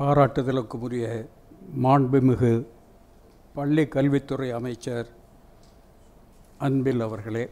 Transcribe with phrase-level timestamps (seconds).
[0.00, 1.06] பாராட்டுதலுக்குரிய
[1.82, 2.52] மாண்புமிகு
[3.54, 5.08] பள்ளி கல்வித்துறை அமைச்சர்
[6.58, 7.42] அன்பில் அவர்களே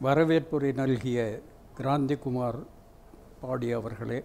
[0.00, 1.18] வரவேற்புரை நல்கிய
[1.78, 2.60] கிராந்திகுமார்
[3.40, 4.18] பாடி அவர்களே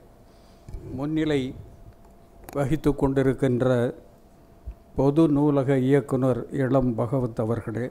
[0.95, 1.41] முன்னிலை
[2.55, 3.69] வகித்து கொண்டிருக்கின்ற
[4.95, 7.87] பொது நூலக இயக்குனர் இளம் பகவத் அவர்களே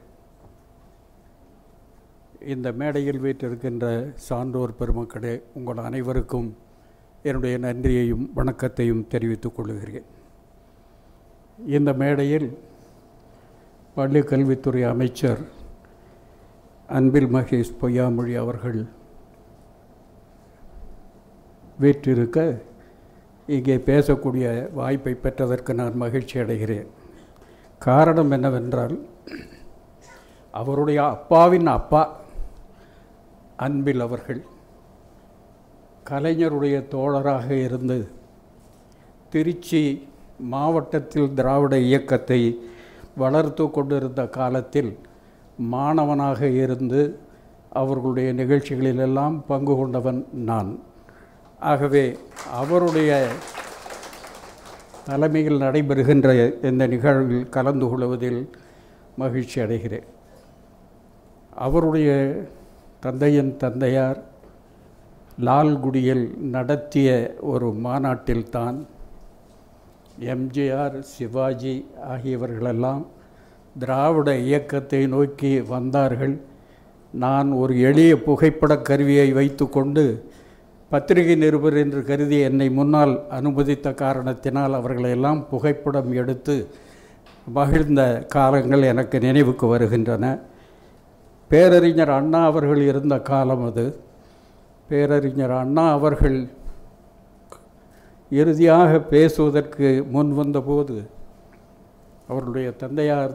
[2.49, 3.87] இந்த மேடையில் வீற்றிருக்கின்ற
[4.29, 6.49] சான்றோர் பெருமக்களே உங்கள் அனைவருக்கும்
[7.29, 10.09] என்னுடைய நன்றியையும் வணக்கத்தையும் தெரிவித்துக் கொள்கிறேன்.
[11.77, 12.49] இந்த மேடையில்
[13.95, 15.41] பள்ளி கல்வித்துறை அமைச்சர்
[16.99, 18.79] அன்பில் மகேஷ் பொய்யாமொழி அவர்கள்
[21.79, 22.39] வீற்றிருக்க
[23.47, 26.89] இங்கே பேசக்கூடிய வாய்ப்பை பெற்றதற்கு நான் மகிழ்ச்சி அடைகிறேன்.
[27.79, 28.97] காரணம் என்னவென்றால்
[30.51, 32.03] அவருடைய அப்பாவின் அப்பா
[33.57, 34.43] அன்பில் அவர்கள்
[36.11, 38.09] கலைஞருடைய தோழராக இருந்து
[39.31, 40.09] திருச்சி
[40.39, 42.61] மாவட்டத்தில் திராவிட இயக்கத்தை
[43.17, 44.99] வளர்த்து கொண்டிருந்த காலத்தில்
[45.57, 47.19] மாணவனாக இருந்து
[47.71, 50.79] அவர்களுடைய நிகழ்ச்சிகளிலெல்லாம் பங்கு கொண்டவன் நான்.
[51.61, 52.17] ஆகவே
[52.53, 53.29] அவருடைய
[55.05, 56.29] தலைமையில் நடைபெறுகின்ற
[56.63, 58.51] இந்த நிகழ்வில் கலந்து கொள்வதில்
[59.17, 60.07] மகிழ்ச்சி அடைகிறேன்.
[61.51, 62.11] அவருடைய
[63.01, 64.23] தந்தையின் தந்தையார்
[65.41, 68.87] லால்குடியில் நடத்திய ஒரு மாநாட்டில்தான்
[70.21, 73.07] எம்ஜிஆர் சிவாஜி ஆகியவர்களெல்லாம்
[73.79, 76.41] திராவிட இயக்கத்தை நோக்கி வந்தார்கள்.
[77.13, 80.29] நான் ஒரு எளிய புகைப்படக் கருவியை வைத்துக்கொண்டு
[80.91, 86.69] பத்திரிகை நிருபர் என்று கருதி என்னை முன்னால் அனுமதித்த காரணத்தினால் அவர்களையெல்லாம் புகைப்படம் எடுத்து
[87.49, 90.39] மகிழ்ந்த காலங்கள் எனக்கு நினைவுக்கு வருகின்றன.
[91.49, 94.04] பேரறிஞர் அண்ணா அவர்கள் இருந்த காலம் அது.
[94.89, 96.39] பேரறிஞர் அண்ணா அவர்கள்
[98.31, 100.97] இறுதியாக பேசுவதற்கு முன் வந்தபோது
[102.29, 103.35] அவருடைய தந்தையார்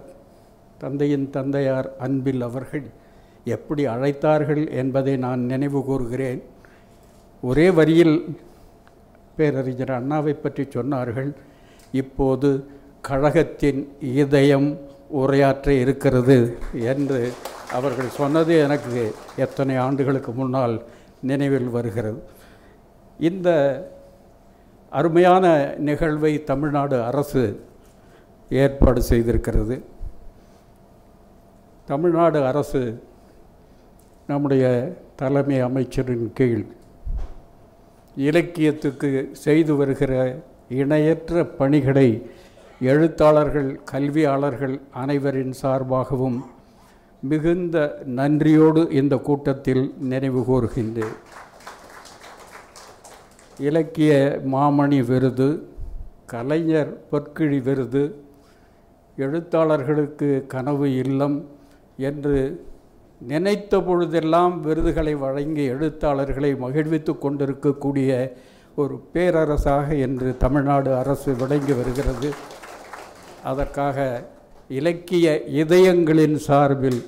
[0.83, 2.85] தந்தையின் தந்தையார் அன்பில் அவர்கள்
[3.55, 6.41] எப்படி அழைத்தார்கள் என்பதை நான் நினைவு கூறுகிறேன்.
[7.43, 8.15] ஒரே வரியில்
[9.37, 11.29] பேரறிஞர் அண்ணாவை பற்றி சொன்னார்கள்.
[12.01, 12.49] இப்போது
[13.09, 13.81] கழகத்தின்
[14.21, 14.69] இதயம்
[15.21, 16.37] உரையாற்ற இருக்கிறது
[16.93, 17.21] என்று
[17.77, 19.01] அவர்கள் சொன்னது எனக்கு
[19.45, 20.75] எத்தனை ஆண்டுகளுக்கு முன்னால்
[21.21, 22.19] நினைவில் வருகிறது.
[23.19, 23.49] இந்த
[24.91, 27.43] அருமையான நிகழ்வை தமிழ்நாடு அரசு
[28.49, 29.83] ஏற்பாடு செய்திருக்கிறது.
[31.85, 33.01] தமிழ்நாடு அரசு
[34.27, 34.65] நம்முடைய
[35.15, 36.65] தலைமை அமைச்சரின் கீழ்
[38.15, 40.13] இலக்கியத்துக்கு செய்து வருகிற
[40.69, 42.27] இணையற்ற பணிகளை
[42.79, 46.39] எழுத்தாளர்கள் கல்வியாளர்கள் அனைவரின் சார்பாகவும்
[47.23, 51.15] மிகுந்த நன்றியோடு இந்த கூட்டத்தில் நினைவு கூறுகின்றேன்.
[53.57, 55.49] இலக்கிய மாமணி விருது
[56.25, 58.03] கலைஞர் பொற்கிழி விருது
[59.17, 61.37] எழுத்தாளர்களுக்கு கனவு இல்லம்
[61.97, 62.65] என்று
[63.21, 68.37] நினைத்த பொழுதெல்லாம் விருதுகளை வழங்கி எழுத்தாளர்களை மகிழ்வித்து கொண்டிருக்கக்கூடிய
[68.75, 72.29] ஒரு பேரரசாக என்று தமிழ்நாடு அரசு விளங்கி வருகிறது.
[73.43, 74.29] அதற்காக
[74.77, 75.27] இலக்கிய
[75.61, 76.99] இதயங்களின் சார்பில்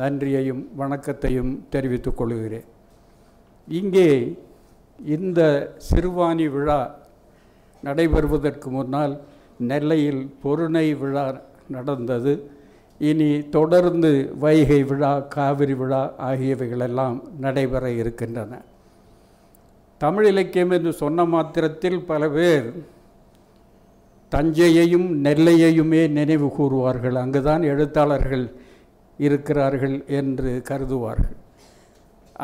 [0.00, 2.66] நன்றியையும் வணக்கத்தையும் தெரிவித்துக் கொள்கிறேன்.
[3.68, 4.10] இங்கே
[4.98, 5.40] இந்த
[5.88, 6.78] சிறுவாணி விழா
[7.82, 9.14] நடைபெறுவதற்கு முன்னால்
[9.70, 11.26] நெல்லையில் பொருணை விழா
[11.76, 12.34] நடந்தது.
[13.00, 18.62] இனி தொடர்ந்து வைகை விழா காவிரி விழா ஆகியவைகளெல்லாம் நடைபெற இருக்கின்றன.
[19.98, 22.68] தமிழ் இலக்கியம் என்று சொன்ன மாத்திரத்தில் பல பேர்
[24.34, 27.16] தஞ்சையையும் நெல்லையையுமே நினைவு கூறுவார்கள்.
[27.22, 28.44] அங்குதான் எழுத்தாளர்கள்
[29.18, 31.38] இருக்கிறார்கள் என்று கருதுவார்கள்.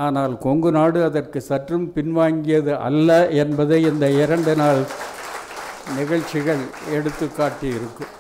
[0.07, 3.11] ஆனால் கொங்கு நாடு அதற்கு சற்றும் பின்வாங்கியது அல்ல
[3.43, 4.83] என்பதை இந்த இரண்டு நாள்
[5.99, 6.63] நிகழ்ச்சிகள்
[6.97, 8.15] எடுத்து காட்டியிருக்கும்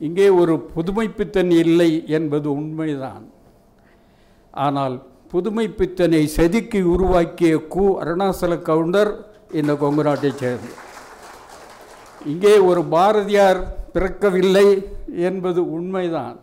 [0.00, 3.24] இங்கே ஒரு புதுமைப்பித்தன் இல்லை என்பது உண்மைதான்.
[4.54, 4.96] ஆனால்
[5.32, 9.12] புதுமைப்பித்தனை செதுக்கி உருவாக்கிய கு அருணாசல கவுண்டர்
[9.60, 10.74] இந்த கொங்கு நாட்டைச் சேர்ந்தது
[12.30, 13.60] இங்கே ஒரு பாரதியார்
[13.94, 14.68] பிறக்கவில்லை
[15.28, 16.36] என்பது உண்மைதான்.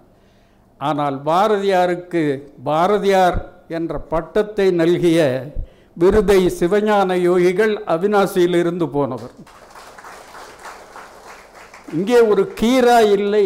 [0.79, 2.23] ஆனால் பாரதியாருக்கு
[2.67, 3.37] பாரதியார்
[3.77, 5.19] என்ற பட்டத்தை நல்கிய
[6.01, 9.33] விருதை சிவஞான யோகிகள் அவினாசியிலிருந்து போனவர்.
[11.97, 13.45] இங்கே ஒரு கீரா இல்லை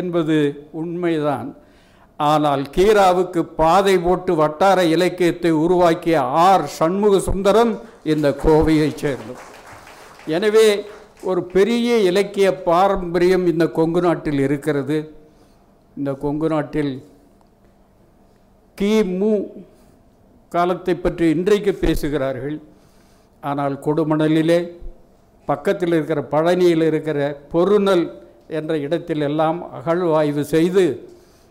[0.00, 0.36] என்பது
[0.82, 1.48] உண்மைதான்.
[2.30, 6.16] ஆனால் கீராவுக்கு பாதை போட்டு வட்டார இலக்கியத்தை உருவாக்கிய
[6.46, 7.72] ஆர் சண்முக சுந்தரம்
[8.12, 9.46] இந்த கோவையைச் சேர்ந்தவர்.
[10.36, 10.66] எனவே
[11.28, 14.98] ஒரு பெரிய இலக்கிய பாரம்பரியம் இந்த கொங்கு நாட்டில் இருக்கிறது.
[15.96, 16.92] இந்த கொங்கு நாட்டில்
[18.78, 19.32] கிமு
[20.52, 22.56] காலத்தை பற்றி இன்றைக்கு பேசுகிறார்கள்.
[23.42, 24.60] ஆனால் கொடுமணலிலே
[25.48, 27.18] பக்கத்தில் இருக்கிற பழனியில் இருக்கிற
[27.52, 28.04] பொருநல்
[28.58, 30.84] என்ற இடத்தில் எல்லாம் அகழ்வாய்வு செய்து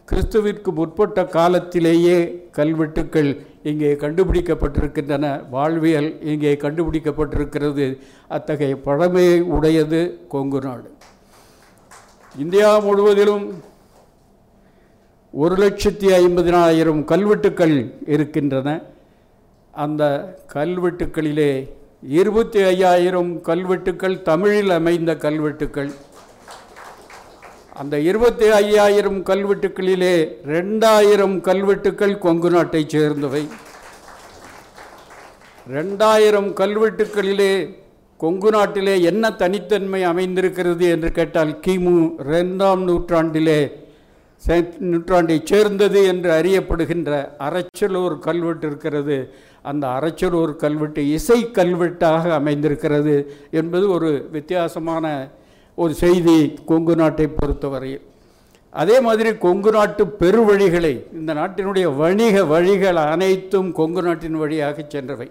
[0.08, 2.18] கிறிஸ்துவிற்கு முற்பட்ட காலத்திலேயே
[2.52, 3.32] கல்வெட்டுக்கள்
[3.64, 5.50] இங்கே கண்டுபிடிக்கப்பட்டிருக்கின்றன.
[5.50, 7.98] வாழ்வியல் இங்கே கண்டுபிடிக்கப்பட்டிருக்கிறது.
[8.28, 10.92] அத்தகைய பழமையை உடையது கொங்கு நாடு.
[12.38, 13.64] இந்தியா முழுவதிலும்
[15.32, 18.82] ஒரு லட்சத்தி ஐம்பதினாயிரம் கல்வெட்டுக்கள் இருக்கின்றன.
[19.72, 20.04] அந்த
[20.54, 21.70] கல்வெட்டுக்களிலே
[22.02, 25.92] இருபத்தி ஐயாயிரம் கல்வெட்டுக்கள் தமிழில் அமைந்த கல்வெட்டுக்கள்.
[27.82, 30.16] அந்த இருபத்தி ஐயாயிரம் கல்வெட்டுக்களிலே
[30.54, 33.44] ரெண்டாயிரம் கல்வெட்டுக்கள் கொங்கு நாட்டைச் சேர்ந்தவை.
[35.76, 37.54] ரெண்டாயிரம் கல்வெட்டுக்களிலே
[38.24, 41.96] கொங்கு நாட்டிலே என்ன தனித்தன்மை அமைந்திருக்கிறது என்று கேட்டால் கிமு
[42.34, 43.62] ரெண்டாம் நூற்றாண்டிலே
[44.92, 47.12] நூற்றாண்டை சேர்ந்தது என்று அறியப்படுகின்ற
[47.48, 49.18] அரைச்சலூர் கல்வெட்டு இருக்கிறது.
[49.72, 53.18] அந்த அரைச்சலூர் கல்வெட்டு இசை கல்வெட்டாக அமைந்திருக்கிறது
[53.62, 55.06] என்பது ஒரு வித்தியாசமான
[55.84, 56.38] ஒரு செய்தி
[56.70, 58.06] கொங்கு நாட்டை பொறுத்தவரையில்.
[58.82, 65.28] அதே மாதிரி கொங்கு நாட்டு பெருவழிகளை இந்த நாட்டினுடைய வணிக வழிகள் அனைத்தும் கொங்கு நாட்டின் வழியாக சென்றவை.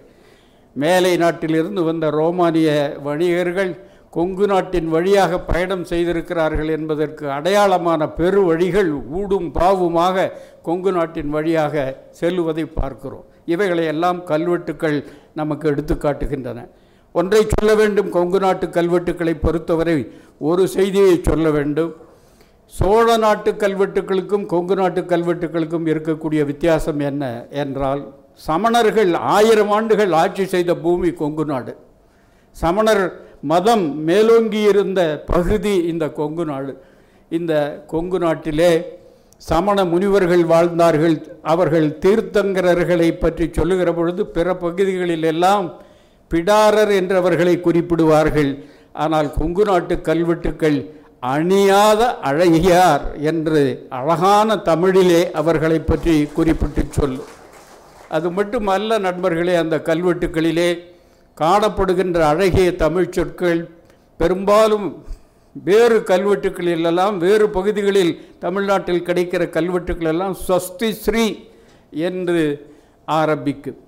[0.75, 2.69] மேலை நாட்டிலிருந்து வந்த ரோமானிய
[3.07, 3.71] வணிகர்கள்
[4.17, 10.27] கொங்கு நாட்டின் வழியாக பயணம் செய்திருக்கிறார்கள் என்பதற்கு அடையாளமான பெரு வழிகள் ஊடும் பாவுமாக
[10.67, 11.75] கொங்கு நாட்டின் வழியாக
[12.19, 13.25] செல்லுவதை பார்க்கிறோம்.
[13.53, 14.97] இவைகளை எல்லாம் கல்வெட்டுக்கள்
[15.41, 16.59] நமக்கு எடுத்து காட்டுகின்றன.
[17.15, 18.09] ஒன்றை சொல்ல வேண்டும்.
[18.17, 19.97] கொங்கு நாட்டு கல்வெட்டுக்களை பொறுத்தவரை
[20.49, 21.91] ஒரு செய்தியை சொல்ல வேண்டும்.
[22.73, 27.23] சோழ நாட்டு கல்வெட்டுக்களுக்கும் கொங்கு நாட்டு கல்வெட்டுக்களுக்கும் இருக்கக்கூடிய வித்தியாசம் என்ன
[27.63, 28.01] என்றால்
[28.47, 31.73] சமணர்கள் ஆயிரம் ஆண்டுகள் ஆட்சி செய்த பூமி கொங்கு நாடு.
[32.55, 33.03] சமணர்
[33.51, 35.01] மதம் மேலோங்கி இருந்த
[35.33, 36.71] பகுதி இந்த கொங்கு நாடு.
[37.37, 37.53] இந்த
[37.91, 38.71] கொங்கு நாட்டிலே
[39.49, 41.17] சமண முனிவர்கள் வாழ்ந்தார்கள்.
[41.53, 45.67] அவர்கள் தீர்த்தங்கரர்களை பற்றி சொல்லுகிற பொழுது பிற பகுதிகளில் எல்லாம்
[46.31, 48.51] பிடாரர் என்றவர்களை குறிப்பிடுவார்கள்.
[48.93, 50.77] ஆனால் கொங்கு நாட்டு கல்வெட்டுக்கள்
[51.33, 53.61] அணியாத அழகியார் என்று
[53.97, 57.29] அழகான தமிழிலே அவர்களை பற்றி குறிப்பிட்டு சொல்லும்
[58.09, 60.69] அது மட்டுமல்ல நண்பர்களே அந்த கல்வெட்டுக்களிலே
[61.37, 63.61] காணப்படுகின்ற அழகிய தமிழ் சொற்கள்
[64.19, 64.87] பெரும்பாலும்
[65.55, 71.25] வேறு கல்வெட்டுக்களிலெல்லாம் வேறு பகுதிகளில் தமிழ்நாட்டில் கிடைக்கிற கல்வெட்டுக்கள் எல்லாம் ஸ்வஸ்தி ஸ்ரீ
[72.07, 72.41] என்று
[73.19, 73.79] ஆரம்பிக்கும்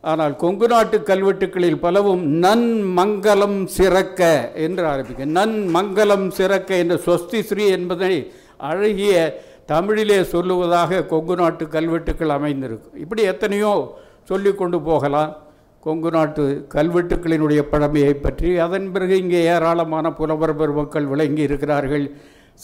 [0.00, 7.40] ஆனால் கொங்கு நாட்டு கல்வெட்டுக்களில் பலவும் நன் மங்கலம் சிறக்க என்று ஆரம்பிக்கும் நன் மங்கலம் சிறக்க என்ற ஸ்வஸ்தி
[7.40, 13.94] ஸ்ரீ என்பதை அழகிய தமிழிலே சொல்லுவதாக கொங்கு நாட்டு கல்வெட்டுக்கள் அமைந்திருக்கும் இப்படி எத்தனையோ
[14.24, 15.36] சொல்லி கொண்டு போகலாம்.
[15.80, 22.04] கொங்கு நாட்டு கல்வெட்டுக்களினுடைய பழமையை பற்றி அதன் பிறகு இங்கே ஏராளமான புலவர் பெருமக்கள் விளங்கி இருக்கிறார்கள்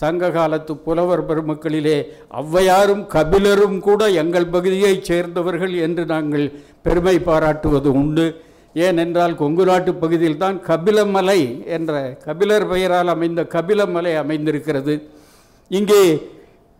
[0.00, 1.98] சங்க காலத்து புலவர் பெருமக்களிலே
[2.40, 6.46] ஔவையாரும் கபிலரும் கூட எங்கள் பகுதியைச் சேர்ந்தவர்கள் என்று நாங்கள்
[6.86, 8.26] பெருமை பாராட்டுவது உண்டு.
[8.86, 11.40] ஏனென்றால் கொங்கு நாட்டு பகுதியில் தான் கபிலமலை
[11.76, 11.92] என்ற
[12.26, 14.94] கபிலர் பெயரால் அமைந்த கபிலமலை அமைந்திருக்கிறது.
[15.70, 16.02] இங்கே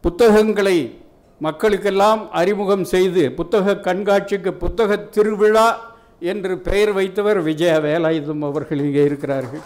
[0.04, 0.76] புத்தகங்களை
[1.40, 5.66] மக்களுக்கெல்லாம் அறிமுகம் செய்து புத்தக கண்காட்சிக்கு புத்தக திருவிழா
[6.32, 9.64] என்று பெயர் வைத்தவர் விஜய வேலாயுதம் அவர்கள் இங்கே இருக்கிறார்கள்.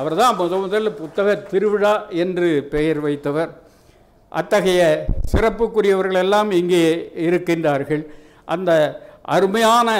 [0.00, 1.92] அவர்தான் முத முதல் புத்தக திருவிழா
[2.22, 3.50] என்று பெயர் வைத்தவர்.
[4.28, 4.82] அத்தகைய
[5.32, 8.02] சிறப்புக்குரியவர்கள் எல்லாம் இங்கே இருக்கின்றார்கள்.
[8.44, 8.70] அந்த
[9.34, 9.90] அருமையான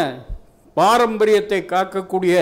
[0.75, 2.35] பாரம்பரியத்தை காக்கக்கூடிய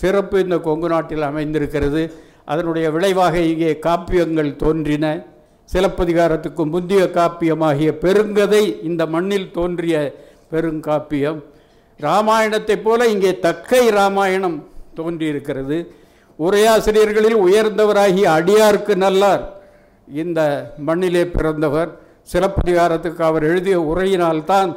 [0.00, 2.02] சிறப்பு இந்த கொங்கு நாட்டில் அமைந்திருக்கிறது.
[2.44, 5.06] அதனுடைய விளைவாக இங்கே காப்பியங்கள் தோன்றின.
[5.72, 9.96] சிலப்பதிகாரத்துக்கு முந்திய காப்பியமாகிய பெருங்கதை இந்த மண்ணில் தோன்றிய
[10.52, 11.40] பெருங்காப்பியம்.
[12.00, 14.58] ராமாயணத்தைப் போல இங்கே தக்கை ராமாயணம்
[14.94, 15.78] தோன்றியிருக்கிறது.
[16.44, 19.42] உரையாசிரியர்களில் உயர்ந்தவராகி அடியார்க்கு நல்லார்.
[20.08, 20.40] இந்த
[20.88, 21.90] மண்ணிலே பிறந்தவர்
[22.32, 24.70] சிலப்பதிகாரத்துக்கு அவர் எழுதிய உரையினால்தான்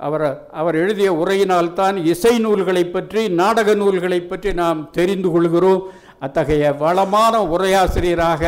[0.00, 0.24] அவர்
[0.60, 5.82] அவர் எழுதிய உரையினால்தான் இசை நூல்களை பற்றி நாடக நூல்களை பற்றி நாம் தெரிந்து கொள்கிறோம்.
[6.24, 8.42] அத்தகைய வளமான உரையாசிரியராக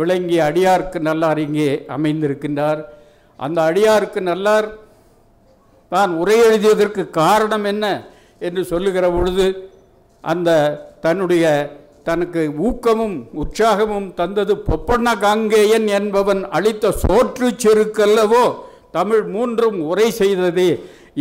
[0.00, 2.80] விளங்கிய அடியார்க்கு நல்லார் இங்கே அமைந்திருக்கின்றார்.
[3.38, 4.68] அந்த அடியார்க்கு நல்லார்
[5.92, 7.84] தான் உரை எழுதியதற்கு காரணம் என்ன
[8.46, 9.46] என்று சொல்லுகிற பொழுது
[10.24, 10.50] அந்த
[11.04, 11.44] தன்னுடைய
[12.08, 18.44] தனக்கு ஊக்கமும் உற்சாகமும் தந்தது பொப்பண்ண காங்கேயன் என்பவன் அளித்த சோற்று செருக்கல்லவோ?
[18.96, 20.70] தமிழ் மூன்றும் உரை செய்ததே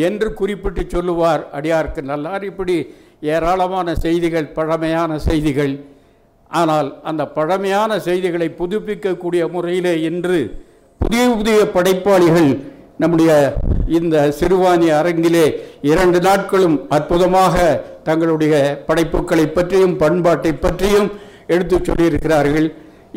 [0.08, 2.44] என்று குறிப்பிட்டு சொல்லுவார் அடியார்க்கு நல்லார்.
[2.52, 2.76] இப்படி
[3.34, 5.74] ஏராளமான செய்திகள் பழமையான செய்திகள்.
[6.52, 10.40] ஆனால் அந்த பழமையான செய்திகளை புதுப்பிக்கக்கூடிய முறையிலே இன்று
[11.02, 12.52] புதிய புதிய படைப்பாளிகள்
[13.04, 13.32] நம்முடைய
[13.98, 15.46] இந்த சிறுவாணி அரங்கிலே
[15.92, 17.56] இரண்டு நாட்களும் அற்புதமாக
[18.08, 18.56] தங்களுடைய
[18.88, 21.10] படைப்புகளை பற்றியும் பண்பாட்டை பற்றியும்
[21.54, 22.68] எடுத்துச் சொல்லியிருக்கிறார்கள்.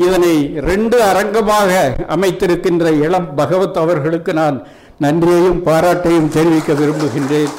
[0.07, 0.35] இதனை
[0.71, 1.71] ரெண்டு அரங்கமாக
[2.15, 4.59] அமைத்திருக்கின்ற இளம் பகவத் அவர்களுக்கு நான்
[5.05, 7.53] நன்றியையும் பாராட்டையும் தெரிவிக்க விரும்புகின்றேன்.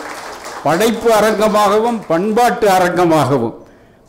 [0.63, 3.55] படைப்பு அரங்கமாகவும் பண்பாட்டு அரங்கமாகவும்.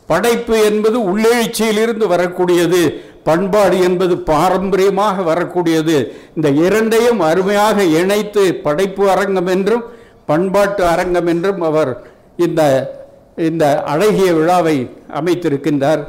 [0.09, 2.81] படைப்பு என்பது உள்ளெழுச்சியிலிருந்து வரக்கூடியது
[3.23, 5.97] பண்பாடு என்பது பாரம்பரியமாக வரக்கூடியது.
[6.35, 9.83] இந்த இரண்டையும் அருமையாக இணைத்து படைப்பு அரங்கம் என்றும்
[10.31, 11.91] பண்பாட்டு அரங்கம் என்றும் அவர்
[12.45, 12.61] இந்த
[13.49, 14.77] இந்த அழகிய விழாவை
[15.19, 16.01] அமைத்திருக்கின்றார்.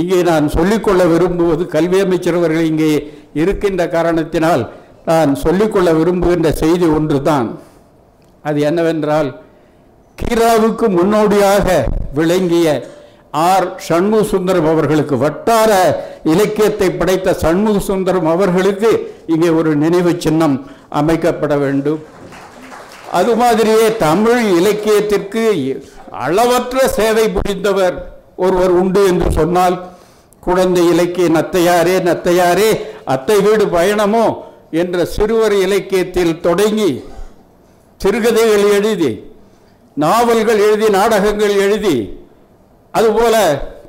[0.00, 2.88] இங்கே நான் சொல்லிக்கொள்ள விரும்புவது கல்வி அமைச்சர் அவர்கள் இங்கே
[3.42, 4.62] இருக்கின்ற காரணத்தினால்
[5.10, 7.48] நான் சொல்லிக்கொள்ள விரும்புகின்ற செய்தி ஒன்றுதான்.
[8.48, 9.28] அது என்னவென்றால்
[10.18, 11.68] கீராவுக்கு முன்னோடியாக
[12.18, 12.66] விளங்கிய
[13.48, 13.68] ஆர்.
[13.86, 15.70] சண்முக சுந்தரம் அவர்களுக்கு வட்டார
[16.32, 18.90] இலக்கியத்தை படைத்த சண்முக சுந்தரம் அவர்களுக்கு
[19.34, 20.56] இங்கே ஒரு நினைவு சின்னம்
[21.00, 22.00] அமைக்கப்பட வேண்டும்.
[23.14, 25.42] அது மாதிரியே தமிழ் இலக்கியத்திற்கு
[26.20, 27.96] அளவற்ற சேவை புரிந்தவர்
[28.36, 29.76] ஒருவர் உண்டு என்று சொன்னால்
[30.42, 32.70] குழந்தை இலக்கிய நத்தையாரே நத்தையாரே
[33.08, 34.26] அத்தை வீடு பயணமோ
[34.72, 36.90] என்ற சிறுவர் இலக்கியத்தில் தொடங்கி
[38.00, 39.12] சிறுகதைகள் எழுதி
[39.96, 41.96] நாவல்கள் எழுதி நாடகங்கள் எழுதி
[42.94, 43.36] அதுபோல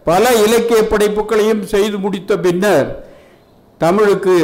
[0.04, 2.90] பல இலக்கிய படைப்புகளையும் செய்து முடித்த பின்னர்
[3.82, 4.36] தமிழுக்கு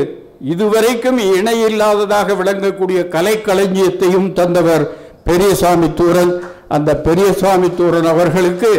[0.49, 4.83] இதுவரைக்கும் இணையில்லாததாக விளங்கக்கூடிய கலைக்களஞ்சியத்தையும் தந்தவர்
[5.27, 6.33] பெரியசாமி தூரன்.
[6.75, 8.71] அந்த பெரியசாமி தூரன் அவர்களுக்கு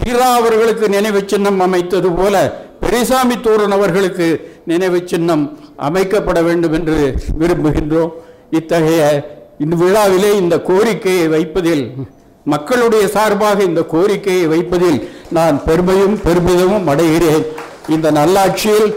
[0.00, 2.36] கீரா அவர்களுக்கு நினைவு சின்னம் அமைத்தது போல
[2.80, 4.26] பெரியசாமி தூரன் அவர்களுக்கு
[4.70, 5.44] நினைவு சின்னம்
[5.88, 6.98] அமைக்கப்பட வேண்டும் என்று
[7.40, 8.12] விரும்புகின்றோம்.
[8.58, 9.02] இத்தகைய
[9.58, 11.84] இந்த விழாவிலே இந்த கோரிக்கையை வைப்பதில்
[12.44, 14.98] மக்களுடைய சார்பாக இந்த கோரிக்கையை வைப்பதில்
[15.30, 17.44] நான் பெருமையும் பெருமிதமும் அடைகிறேன்.
[17.88, 18.90] இந்த நல்லாட்சியில்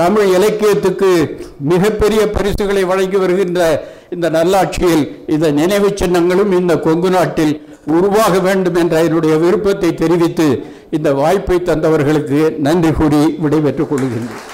[0.00, 1.10] தமிழ் இலக்கியத்துக்கு
[1.70, 3.60] மிகப்பெரிய பரிசுகளை வழங்கி வருகின்ற
[4.14, 7.54] இந்த நல்லாட்சியில் இந்த நினைவு சின்னங்களும் இந்த கொங்கு நாட்டில்
[7.96, 10.48] உருவாக வேண்டும் என்ற என்னுடைய விருப்பத்தை தெரிவித்து
[10.96, 14.44] இந்த வாய்ப்பை தந்தவர்களுக்கு நன்றி கூறி விடைபெற்றுக் கொள்கின்றேன்.